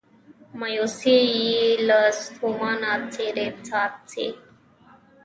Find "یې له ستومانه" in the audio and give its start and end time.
1.47-2.91